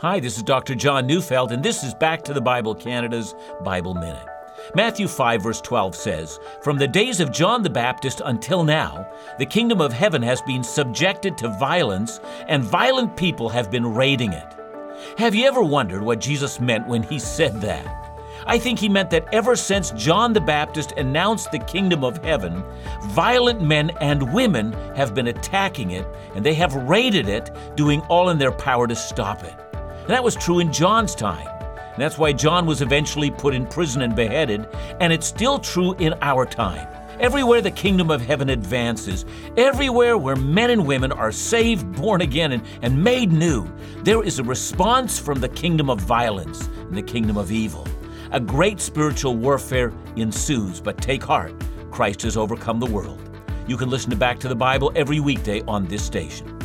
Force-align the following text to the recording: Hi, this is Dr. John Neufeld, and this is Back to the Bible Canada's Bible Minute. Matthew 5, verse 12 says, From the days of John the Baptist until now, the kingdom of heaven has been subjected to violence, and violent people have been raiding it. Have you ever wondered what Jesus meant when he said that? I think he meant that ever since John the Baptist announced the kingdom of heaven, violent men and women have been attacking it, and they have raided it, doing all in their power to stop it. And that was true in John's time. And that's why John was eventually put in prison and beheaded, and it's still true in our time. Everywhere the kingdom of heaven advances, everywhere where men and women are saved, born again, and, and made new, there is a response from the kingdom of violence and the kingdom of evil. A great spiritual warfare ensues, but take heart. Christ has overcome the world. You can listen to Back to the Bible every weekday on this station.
Hi, 0.00 0.20
this 0.20 0.36
is 0.36 0.42
Dr. 0.42 0.74
John 0.74 1.06
Neufeld, 1.06 1.52
and 1.52 1.62
this 1.62 1.82
is 1.82 1.94
Back 1.94 2.22
to 2.24 2.34
the 2.34 2.40
Bible 2.42 2.74
Canada's 2.74 3.34
Bible 3.64 3.94
Minute. 3.94 4.26
Matthew 4.74 5.08
5, 5.08 5.42
verse 5.42 5.62
12 5.62 5.94
says, 5.94 6.38
From 6.60 6.76
the 6.76 6.86
days 6.86 7.18
of 7.18 7.32
John 7.32 7.62
the 7.62 7.70
Baptist 7.70 8.20
until 8.26 8.62
now, 8.62 9.10
the 9.38 9.46
kingdom 9.46 9.80
of 9.80 9.94
heaven 9.94 10.20
has 10.20 10.42
been 10.42 10.62
subjected 10.62 11.38
to 11.38 11.48
violence, 11.58 12.20
and 12.46 12.62
violent 12.62 13.16
people 13.16 13.48
have 13.48 13.70
been 13.70 13.94
raiding 13.94 14.34
it. 14.34 14.54
Have 15.16 15.34
you 15.34 15.46
ever 15.46 15.62
wondered 15.62 16.02
what 16.02 16.20
Jesus 16.20 16.60
meant 16.60 16.86
when 16.86 17.02
he 17.02 17.18
said 17.18 17.62
that? 17.62 17.86
I 18.44 18.58
think 18.58 18.78
he 18.78 18.90
meant 18.90 19.08
that 19.10 19.26
ever 19.32 19.56
since 19.56 19.92
John 19.92 20.34
the 20.34 20.42
Baptist 20.42 20.92
announced 20.92 21.52
the 21.52 21.58
kingdom 21.60 22.04
of 22.04 22.22
heaven, 22.22 22.62
violent 23.04 23.62
men 23.62 23.92
and 24.02 24.34
women 24.34 24.74
have 24.94 25.14
been 25.14 25.28
attacking 25.28 25.92
it, 25.92 26.06
and 26.34 26.44
they 26.44 26.54
have 26.54 26.74
raided 26.74 27.30
it, 27.30 27.50
doing 27.76 28.02
all 28.02 28.28
in 28.28 28.36
their 28.36 28.52
power 28.52 28.86
to 28.86 28.94
stop 28.94 29.42
it. 29.42 29.54
And 30.06 30.14
that 30.14 30.22
was 30.22 30.36
true 30.36 30.60
in 30.60 30.72
John's 30.72 31.16
time. 31.16 31.48
And 31.68 32.00
that's 32.00 32.16
why 32.16 32.32
John 32.32 32.64
was 32.64 32.80
eventually 32.80 33.28
put 33.28 33.56
in 33.56 33.66
prison 33.66 34.02
and 34.02 34.14
beheaded, 34.14 34.68
and 35.00 35.12
it's 35.12 35.26
still 35.26 35.58
true 35.58 35.94
in 35.94 36.14
our 36.22 36.46
time. 36.46 36.86
Everywhere 37.18 37.60
the 37.60 37.72
kingdom 37.72 38.12
of 38.12 38.20
heaven 38.20 38.50
advances, 38.50 39.24
everywhere 39.56 40.16
where 40.16 40.36
men 40.36 40.70
and 40.70 40.86
women 40.86 41.10
are 41.10 41.32
saved, 41.32 41.90
born 41.96 42.20
again, 42.20 42.52
and, 42.52 42.62
and 42.82 43.02
made 43.02 43.32
new, 43.32 43.68
there 44.04 44.22
is 44.22 44.38
a 44.38 44.44
response 44.44 45.18
from 45.18 45.40
the 45.40 45.48
kingdom 45.48 45.90
of 45.90 46.00
violence 46.00 46.66
and 46.66 46.96
the 46.96 47.02
kingdom 47.02 47.36
of 47.36 47.50
evil. 47.50 47.84
A 48.30 48.38
great 48.38 48.78
spiritual 48.78 49.34
warfare 49.34 49.92
ensues, 50.14 50.80
but 50.80 50.98
take 50.98 51.24
heart. 51.24 51.52
Christ 51.90 52.22
has 52.22 52.36
overcome 52.36 52.78
the 52.78 52.86
world. 52.86 53.20
You 53.66 53.76
can 53.76 53.90
listen 53.90 54.10
to 54.10 54.16
Back 54.16 54.38
to 54.38 54.48
the 54.48 54.54
Bible 54.54 54.92
every 54.94 55.18
weekday 55.18 55.62
on 55.62 55.86
this 55.86 56.04
station. 56.04 56.55